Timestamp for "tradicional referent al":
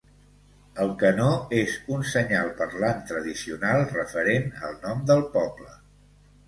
3.13-4.77